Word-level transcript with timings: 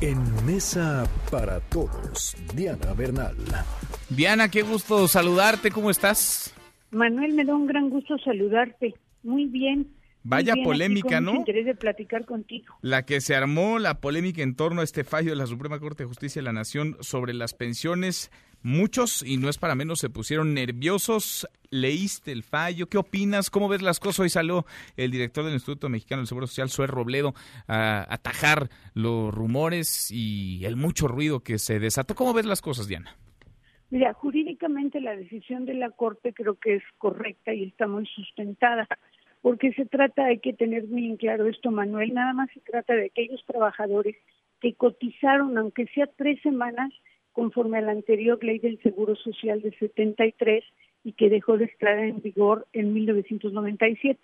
En 0.00 0.18
Mesa 0.44 1.08
para 1.30 1.60
Todos, 1.60 2.36
Diana 2.54 2.92
Bernal. 2.92 3.36
Diana, 4.08 4.48
qué 4.50 4.62
gusto 4.62 5.06
saludarte, 5.06 5.70
¿cómo 5.70 5.90
estás? 5.90 6.52
Manuel, 6.90 7.34
me 7.34 7.44
da 7.44 7.54
un 7.54 7.66
gran 7.66 7.88
gusto 7.88 8.18
saludarte. 8.18 8.94
Muy 9.22 9.46
bien. 9.46 9.88
Vaya 10.24 10.54
Muy 10.54 10.60
bien, 10.60 10.68
polémica, 10.68 11.20
¿no? 11.20 11.36
interés 11.36 11.66
de 11.66 11.74
platicar 11.76 12.24
contigo. 12.26 12.74
La 12.82 13.04
que 13.06 13.20
se 13.20 13.36
armó 13.36 13.78
la 13.78 14.00
polémica 14.00 14.42
en 14.42 14.56
torno 14.56 14.80
a 14.80 14.84
este 14.84 15.04
fallo 15.04 15.30
de 15.30 15.36
la 15.36 15.46
Suprema 15.46 15.78
Corte 15.78 16.02
de 16.02 16.08
Justicia 16.08 16.40
de 16.40 16.44
la 16.44 16.52
Nación 16.52 16.96
sobre 17.00 17.34
las 17.34 17.54
pensiones. 17.54 18.30
Muchos, 18.62 19.22
y 19.22 19.36
no 19.36 19.48
es 19.48 19.58
para 19.58 19.74
menos, 19.74 20.00
se 20.00 20.10
pusieron 20.10 20.54
nerviosos. 20.54 21.48
¿Leíste 21.70 22.32
el 22.32 22.42
fallo? 22.42 22.88
¿Qué 22.88 22.98
opinas? 22.98 23.50
¿Cómo 23.50 23.68
ves 23.68 23.82
las 23.82 24.00
cosas? 24.00 24.20
Hoy 24.20 24.30
salió 24.30 24.66
el 24.96 25.10
director 25.10 25.44
del 25.44 25.54
Instituto 25.54 25.88
Mexicano 25.88 26.20
del 26.20 26.26
Seguro 26.26 26.46
Social, 26.46 26.68
Suez 26.68 26.90
Robledo, 26.90 27.34
a 27.66 28.06
atajar 28.12 28.68
los 28.94 29.32
rumores 29.32 30.10
y 30.10 30.64
el 30.64 30.76
mucho 30.76 31.08
ruido 31.08 31.40
que 31.40 31.58
se 31.58 31.78
desató. 31.78 32.14
¿Cómo 32.14 32.34
ves 32.34 32.46
las 32.46 32.60
cosas, 32.60 32.88
Diana? 32.88 33.16
Mira, 33.90 34.12
jurídicamente 34.12 35.00
la 35.00 35.16
decisión 35.16 35.64
de 35.64 35.74
la 35.74 35.90
Corte 35.90 36.34
creo 36.34 36.56
que 36.56 36.76
es 36.76 36.82
correcta 36.98 37.54
y 37.54 37.64
está 37.64 37.86
muy 37.86 38.06
sustentada, 38.06 38.86
porque 39.40 39.72
se 39.72 39.86
trata, 39.86 40.26
hay 40.26 40.40
que 40.40 40.52
tener 40.52 40.86
muy 40.88 41.06
en 41.06 41.16
claro 41.16 41.46
esto, 41.46 41.70
Manuel, 41.70 42.12
nada 42.12 42.34
más 42.34 42.50
se 42.52 42.60
trata 42.60 42.94
de 42.94 43.06
aquellos 43.06 43.42
trabajadores 43.46 44.16
que 44.60 44.74
cotizaron, 44.74 45.56
aunque 45.56 45.86
sea 45.94 46.06
tres 46.06 46.38
semanas, 46.42 46.92
conforme 47.38 47.78
a 47.78 47.82
la 47.82 47.92
anterior 47.92 48.42
ley 48.42 48.58
del 48.58 48.82
Seguro 48.82 49.14
Social 49.14 49.62
de 49.62 49.70
73 49.78 50.64
y 51.04 51.12
que 51.12 51.30
dejó 51.30 51.56
de 51.56 51.66
estar 51.66 51.96
en 51.96 52.20
vigor 52.20 52.66
en 52.72 52.92
1997. 52.92 54.18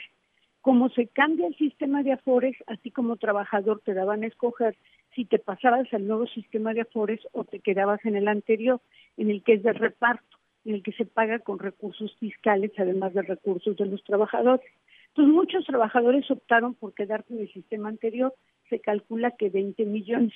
Como 0.61 0.89
se 0.89 1.07
cambia 1.07 1.47
el 1.47 1.55
sistema 1.55 2.03
de 2.03 2.11
afores, 2.11 2.57
así 2.67 2.91
como 2.91 3.17
trabajador 3.17 3.81
te 3.85 3.95
daban 3.95 4.25
a 4.25 4.27
escoger 4.27 4.75
si 5.15 5.27
te 5.27 5.39
pasabas 5.39 5.87
al 5.95 6.09
nuevo 6.09 6.27
sistema 6.27 6.75
de 6.75 6.81
afores 6.81 7.21
o 7.31 7.45
te 7.45 7.61
quedabas 7.61 8.05
en 8.05 8.17
el 8.17 8.27
anterior, 8.27 8.81
en 9.17 9.31
el 9.31 9.45
que 9.45 9.53
es 9.53 9.63
de 9.63 9.75
reparto, 9.75 10.37
en 10.65 10.75
el 10.75 10.83
que 10.83 10.91
se 10.91 11.07
paga 11.07 11.39
con 11.39 11.61
recursos 11.61 12.17
fiscales, 12.19 12.73
además 12.79 13.15
de 13.15 13.23
recursos 13.23 13.77
de 13.77 13.87
los 13.87 14.03
trabajadores. 14.03 14.67
Entonces, 15.11 15.33
muchos 15.33 15.65
trabajadores 15.67 16.29
optaron 16.33 16.75
por 16.75 16.95
quedarse 16.95 17.33
en 17.33 17.43
el 17.43 17.53
sistema 17.53 17.91
anterior, 17.91 18.35
se 18.69 18.81
calcula 18.81 19.31
que 19.37 19.51
20 19.51 19.85
millones. 19.85 20.35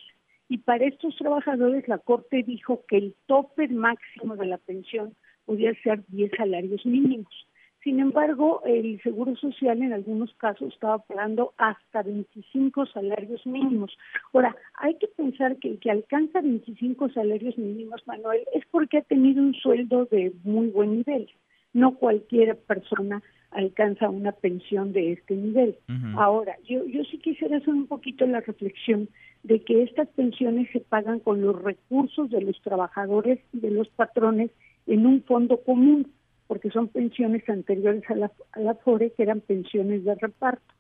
Y 0.49 0.59
para 0.59 0.87
estos 0.87 1.17
trabajadores 1.17 1.87
la 1.89 1.99
Corte 1.99 2.43
dijo 2.43 2.85
que 2.89 2.97
el 2.97 3.15
tope 3.27 3.69
máximo 3.69 4.37
de 4.37 4.47
la 4.47 4.59
pensión 4.59 5.15
podía 5.45 5.75
ser 5.83 6.03
10 6.09 6.31
salarios 6.37 6.85
mínimos. 6.87 7.49
Sin 7.85 8.01
embargo, 8.01 8.63
el 8.67 9.01
Seguro 9.03 9.37
Social 9.37 9.81
en 9.83 9.93
algunos 9.93 10.35
casos 10.35 10.73
estaba 10.75 10.99
pagando 10.99 11.55
hasta 11.59 12.03
25 12.03 12.87
salarios 12.87 13.47
mínimos. 13.47 13.97
Ahora, 14.33 14.57
hay 14.75 14.97
que 14.97 15.07
pensar 15.07 15.57
que 15.59 15.69
el 15.69 15.79
que 15.79 15.91
alcanza 15.91 16.41
25 16.41 17.11
salarios 17.11 17.57
mínimos, 17.57 18.07
Manuel, 18.07 18.41
es 18.53 18.65
porque 18.71 18.99
ha 18.99 19.03
tenido 19.03 19.41
un 19.43 19.55
sueldo 19.55 20.07
de 20.07 20.33
muy 20.43 20.69
buen 20.69 20.97
nivel. 20.97 21.31
No 21.73 21.95
cualquier 21.95 22.59
persona 22.59 23.23
alcanza 23.51 24.11
una 24.11 24.33
pensión 24.33 24.93
de 24.93 25.13
este 25.13 25.35
nivel. 25.35 25.77
Ahora, 26.17 26.57
yo, 26.65 26.85
yo 26.87 27.03
sí 27.05 27.19
quisiera 27.19 27.57
hacer 27.57 27.75
un 27.75 27.87
poquito 27.87 28.27
la 28.27 28.41
reflexión 28.41 29.09
de 29.43 29.63
que 29.63 29.83
estas 29.83 30.09
pensiones 30.09 30.69
se 30.73 30.81
pagan 30.81 31.21
con 31.21 31.41
los 31.41 31.61
recursos 31.63 32.31
de 32.31 32.43
los 32.43 32.61
trabajadores 32.63 33.41
y 33.53 33.61
de 33.61 33.71
los 33.71 33.89
patrones 33.89 34.51
en 34.87 35.07
un 35.07 35.23
fondo 35.23 35.63
común, 35.63 36.13
porque 36.47 36.71
son 36.71 36.89
pensiones 36.89 37.49
anteriores 37.49 38.03
a 38.11 38.15
la, 38.15 38.33
a 38.53 38.61
la 38.61 38.75
FORE 38.75 39.13
que 39.13 39.23
eran 39.23 39.41
pensiones 39.41 40.05
de 40.05 40.15
reparto. 40.15 40.75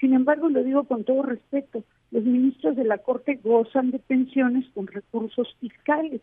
Sin 0.00 0.14
embargo, 0.14 0.48
lo 0.48 0.64
digo 0.64 0.84
con 0.84 1.04
todo 1.04 1.22
respeto, 1.22 1.84
los 2.10 2.24
ministros 2.24 2.76
de 2.76 2.84
la 2.84 2.98
Corte 2.98 3.40
gozan 3.42 3.90
de 3.90 3.98
pensiones 3.98 4.66
con 4.74 4.86
recursos 4.86 5.56
fiscales, 5.60 6.20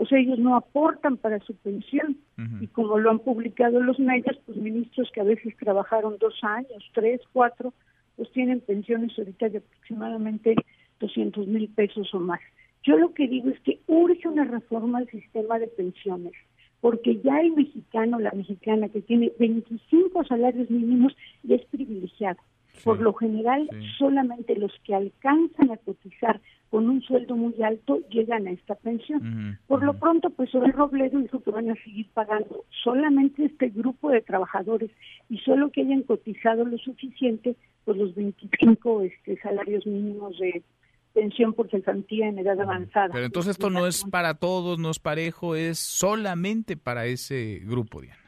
o 0.00 0.06
sea, 0.06 0.18
ellos 0.18 0.38
no 0.38 0.54
aportan 0.54 1.16
para 1.16 1.40
su 1.40 1.54
pensión. 1.56 2.16
Y 2.60 2.68
como 2.68 2.98
lo 2.98 3.10
han 3.10 3.18
publicado 3.18 3.80
los 3.80 3.98
medios, 3.98 4.38
pues 4.46 4.56
ministros 4.56 5.10
que 5.12 5.20
a 5.20 5.24
veces 5.24 5.56
trabajaron 5.56 6.18
dos 6.18 6.34
años, 6.42 6.88
tres, 6.94 7.20
cuatro, 7.32 7.74
pues 8.16 8.30
tienen 8.30 8.60
pensiones 8.60 9.18
ahorita 9.18 9.48
de 9.48 9.58
aproximadamente 9.58 10.54
200 11.00 11.48
mil 11.48 11.68
pesos 11.70 12.14
o 12.14 12.20
más. 12.20 12.38
Yo 12.84 12.96
lo 12.96 13.12
que 13.12 13.26
digo 13.26 13.50
es 13.50 13.58
que 13.60 13.80
urge 13.88 14.28
una 14.28 14.44
reforma 14.44 14.98
al 14.98 15.10
sistema 15.10 15.58
de 15.58 15.66
pensiones, 15.66 16.32
porque 16.80 17.20
ya 17.20 17.40
el 17.40 17.52
mexicano, 17.54 18.20
la 18.20 18.30
mexicana 18.30 18.88
que 18.88 19.02
tiene 19.02 19.32
25 19.40 20.24
salarios 20.26 20.70
mínimos 20.70 21.12
ya 21.42 21.56
es 21.56 21.64
privilegiado. 21.66 22.38
Por 22.84 23.00
lo 23.00 23.12
general, 23.14 23.68
solamente 23.98 24.56
los 24.56 24.72
que 24.84 24.94
alcanzan 24.94 25.70
a 25.70 25.76
cotizar 25.76 26.40
con 26.70 26.88
un 26.88 27.00
sueldo 27.02 27.34
muy 27.36 27.54
alto 27.62 28.00
llegan 28.10 28.46
a 28.46 28.50
esta 28.50 28.74
pensión. 28.74 29.58
Por 29.66 29.82
lo 29.82 29.98
pronto, 29.98 30.30
pues 30.30 30.54
hoy 30.54 30.70
Robledo 30.70 31.18
dijo 31.18 31.40
que 31.40 31.50
van 31.50 31.70
a 31.70 31.74
seguir 31.76 32.06
pagando 32.12 32.64
solamente 32.82 33.46
este 33.46 33.68
grupo 33.70 34.10
de 34.10 34.20
trabajadores 34.20 34.90
y 35.28 35.38
solo 35.38 35.70
que 35.70 35.82
hayan 35.82 36.02
cotizado 36.02 36.64
lo 36.64 36.76
suficiente, 36.78 37.56
pues 37.84 37.96
los 37.96 38.14
25 38.14 39.02
este, 39.02 39.38
salarios 39.40 39.86
mínimos 39.86 40.38
de 40.38 40.62
pensión 41.14 41.54
por 41.54 41.70
cesantía 41.70 42.28
en 42.28 42.38
edad 42.38 42.60
avanzada. 42.60 43.08
Pero 43.12 43.26
entonces 43.26 43.52
esto 43.52 43.70
no 43.70 43.86
es 43.86 44.04
para 44.04 44.34
todos, 44.34 44.78
no 44.78 44.90
es 44.90 44.98
parejo, 44.98 45.54
es 45.56 45.78
solamente 45.78 46.76
para 46.76 47.06
ese 47.06 47.60
grupo, 47.64 48.02
Diana. 48.02 48.27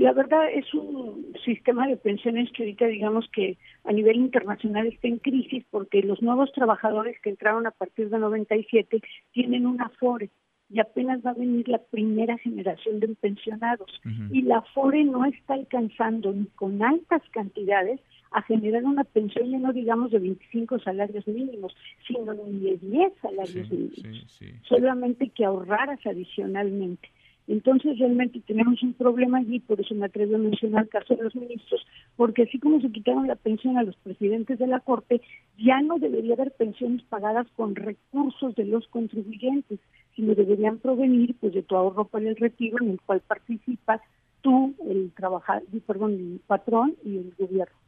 La 0.00 0.14
verdad 0.14 0.50
es 0.50 0.72
un 0.72 1.34
sistema 1.44 1.86
de 1.86 1.98
pensiones 1.98 2.50
que 2.52 2.62
ahorita 2.62 2.86
digamos 2.86 3.28
que 3.34 3.58
a 3.84 3.92
nivel 3.92 4.16
internacional 4.16 4.86
está 4.86 5.08
en 5.08 5.18
crisis 5.18 5.62
porque 5.70 6.02
los 6.02 6.22
nuevos 6.22 6.50
trabajadores 6.52 7.20
que 7.20 7.28
entraron 7.28 7.66
a 7.66 7.70
partir 7.70 8.08
de 8.08 8.18
97 8.18 9.02
tienen 9.32 9.66
un 9.66 9.78
afore 9.82 10.30
y 10.70 10.80
apenas 10.80 11.20
va 11.20 11.32
a 11.32 11.34
venir 11.34 11.68
la 11.68 11.82
primera 11.82 12.38
generación 12.38 12.98
de 13.00 13.08
pensionados 13.08 13.90
y 14.32 14.40
la 14.40 14.58
afore 14.58 15.04
no 15.04 15.26
está 15.26 15.52
alcanzando 15.52 16.32
ni 16.32 16.46
con 16.46 16.82
altas 16.82 17.20
cantidades 17.32 18.00
a 18.30 18.40
generar 18.40 18.84
una 18.84 19.04
pensión 19.04 19.50
ya 19.50 19.58
no 19.58 19.70
digamos 19.74 20.12
de 20.12 20.20
25 20.20 20.78
salarios 20.78 21.28
mínimos, 21.28 21.76
sino 22.06 22.32
ni 22.32 22.60
de 22.60 22.78
10 22.78 23.12
salarios 23.20 23.68
Sí, 23.68 23.74
mínimos 23.74 24.26
sí, 24.28 24.46
sí. 24.46 24.52
solamente 24.62 25.28
que 25.28 25.44
ahorraras 25.44 26.00
adicionalmente. 26.06 27.10
Entonces 27.48 27.98
realmente 27.98 28.40
tenemos 28.46 28.82
un 28.82 28.92
problema 28.92 29.38
allí, 29.38 29.60
por 29.60 29.80
eso 29.80 29.94
me 29.94 30.06
atrevo 30.06 30.36
a 30.36 30.38
mencionar 30.38 30.84
el 30.84 30.88
caso 30.88 31.16
de 31.16 31.24
los 31.24 31.34
ministros, 31.34 31.84
porque 32.16 32.42
así 32.42 32.58
como 32.58 32.80
se 32.80 32.92
quitaron 32.92 33.26
la 33.26 33.36
pensión 33.36 33.76
a 33.76 33.82
los 33.82 33.96
presidentes 33.96 34.58
de 34.58 34.66
la 34.66 34.80
Corte, 34.80 35.20
ya 35.58 35.80
no 35.80 35.98
debería 35.98 36.34
haber 36.34 36.52
pensiones 36.52 37.02
pagadas 37.04 37.46
con 37.56 37.74
recursos 37.74 38.54
de 38.54 38.64
los 38.66 38.86
contribuyentes, 38.88 39.80
sino 40.14 40.34
deberían 40.34 40.78
provenir 40.78 41.34
pues 41.40 41.54
de 41.54 41.62
tu 41.62 41.76
ahorro 41.76 42.04
para 42.04 42.28
el 42.28 42.36
retiro 42.36 42.76
en 42.80 42.90
el 42.90 43.00
cual 43.00 43.20
participas 43.26 44.00
tú, 44.42 44.74
el 44.88 45.12
trabajador, 45.12 45.64
perdón, 45.86 46.12
el 46.12 46.40
patrón 46.46 46.94
y 47.04 47.16
el 47.16 47.34
gobierno. 47.38 47.79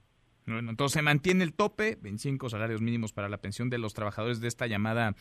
Bueno, 0.47 0.70
entonces 0.70 0.94
se 0.94 1.03
mantiene 1.03 1.44
el 1.44 1.53
tope, 1.54 1.97
25 2.00 2.48
salarios 2.48 2.80
mínimos 2.80 3.12
para 3.12 3.28
la 3.28 3.38
pensión 3.38 3.70
de 3.70 3.78
los 3.78 3.94
trabajadores 3.94 4.41
de 4.41 4.48
esta 4.48 4.66
llamada 4.66 5.14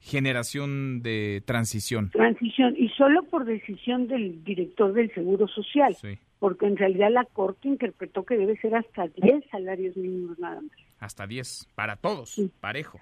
generación 0.00 1.02
de 1.02 1.42
transición. 1.46 2.10
Transición, 2.10 2.74
y 2.76 2.88
solo 2.90 3.22
por 3.24 3.44
decisión 3.44 4.06
del 4.08 4.44
director 4.44 4.92
del 4.92 5.12
Seguro 5.14 5.48
Social. 5.48 5.94
Sí, 5.94 6.18
porque 6.38 6.66
en 6.66 6.76
realidad 6.76 7.10
la 7.10 7.24
Corte 7.24 7.68
interpretó 7.68 8.24
que 8.24 8.36
debe 8.36 8.56
ser 8.58 8.74
hasta 8.74 9.08
10 9.08 9.44
salarios 9.50 9.96
mínimos 9.96 10.38
nada 10.38 10.60
más. 10.60 10.70
hasta 10.98 11.26
10, 11.26 11.68
para 11.74 11.96
todos, 11.96 12.30
Sí. 12.30 12.50
parejo. 12.60 13.00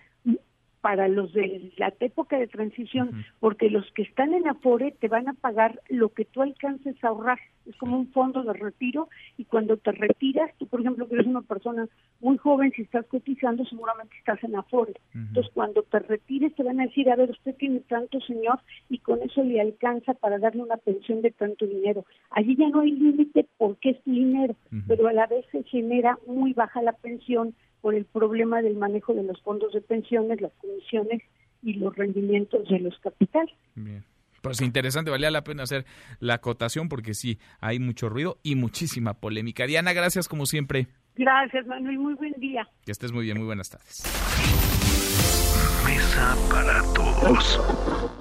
Para 0.84 1.08
los 1.08 1.32
de 1.32 1.72
la 1.78 1.94
época 1.98 2.36
de 2.36 2.46
transición, 2.46 3.24
porque 3.40 3.70
los 3.70 3.90
que 3.92 4.02
están 4.02 4.34
en 4.34 4.46
Afore 4.46 4.94
te 5.00 5.08
van 5.08 5.30
a 5.30 5.32
pagar 5.32 5.80
lo 5.88 6.10
que 6.10 6.26
tú 6.26 6.42
alcances 6.42 7.02
a 7.02 7.08
ahorrar. 7.08 7.38
Es 7.64 7.74
como 7.76 7.96
un 7.96 8.12
fondo 8.12 8.42
de 8.42 8.52
retiro 8.52 9.08
y 9.38 9.46
cuando 9.46 9.78
te 9.78 9.92
retiras, 9.92 10.50
tú 10.58 10.66
por 10.66 10.82
ejemplo 10.82 11.08
que 11.08 11.14
eres 11.14 11.26
una 11.26 11.40
persona 11.40 11.88
muy 12.20 12.36
joven, 12.36 12.70
si 12.76 12.82
estás 12.82 13.06
cotizando 13.06 13.64
seguramente 13.64 14.14
estás 14.18 14.44
en 14.44 14.56
Afore. 14.56 14.92
Entonces 15.14 15.50
cuando 15.54 15.84
te 15.84 16.00
retires 16.00 16.54
te 16.54 16.62
van 16.62 16.78
a 16.80 16.84
decir, 16.84 17.08
a 17.08 17.16
ver, 17.16 17.30
usted 17.30 17.54
tiene 17.56 17.80
tanto 17.80 18.20
señor 18.20 18.60
y 18.90 18.98
con 18.98 19.22
eso 19.22 19.42
le 19.42 19.62
alcanza 19.62 20.12
para 20.12 20.38
darle 20.38 20.64
una 20.64 20.76
pensión 20.76 21.22
de 21.22 21.30
tanto 21.30 21.66
dinero. 21.66 22.04
Allí 22.28 22.56
ya 22.56 22.68
no 22.68 22.80
hay 22.80 22.90
límite 22.90 23.46
porque 23.56 23.90
es 23.92 24.04
dinero, 24.04 24.54
pero 24.86 25.08
a 25.08 25.14
la 25.14 25.26
vez 25.28 25.46
se 25.50 25.62
genera 25.62 26.18
muy 26.26 26.52
baja 26.52 26.82
la 26.82 26.92
pensión 26.92 27.54
por 27.84 27.94
el 27.94 28.06
problema 28.06 28.62
del 28.62 28.76
manejo 28.76 29.12
de 29.12 29.22
los 29.22 29.38
fondos 29.42 29.74
de 29.74 29.82
pensiones, 29.82 30.40
las 30.40 30.54
comisiones 30.54 31.20
y 31.62 31.74
los 31.74 31.94
rendimientos 31.94 32.66
de 32.66 32.80
los 32.80 32.98
capitales. 33.00 33.54
Bien. 33.74 34.02
Pues 34.40 34.62
interesante, 34.62 35.10
valía 35.10 35.30
la 35.30 35.44
pena 35.44 35.64
hacer 35.64 35.84
la 36.18 36.34
acotación 36.34 36.88
porque 36.88 37.12
sí, 37.12 37.38
hay 37.60 37.78
mucho 37.80 38.08
ruido 38.08 38.38
y 38.42 38.54
muchísima 38.54 39.12
polémica. 39.12 39.66
Diana, 39.66 39.92
gracias 39.92 40.28
como 40.28 40.46
siempre. 40.46 40.86
Gracias, 41.14 41.66
Manuel. 41.66 41.98
Muy 41.98 42.14
buen 42.14 42.32
día. 42.38 42.66
Que 42.86 42.92
estés 42.92 43.12
muy 43.12 43.26
bien, 43.26 43.36
muy 43.36 43.46
buenas 43.46 43.68
tardes. 43.68 44.02
Mesa 45.84 46.34
para 46.48 46.80
todos. 46.94 48.14